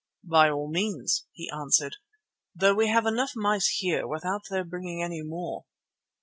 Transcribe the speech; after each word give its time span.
"By 0.23 0.49
all 0.49 0.67
means," 0.67 1.27
he 1.31 1.47
answered, 1.51 1.97
"though 2.55 2.73
we 2.73 2.87
have 2.87 3.05
enough 3.05 3.33
mice 3.35 3.67
here 3.67 4.07
without 4.07 4.41
their 4.49 4.63
bringing 4.63 5.03
any 5.03 5.21
more. 5.21 5.65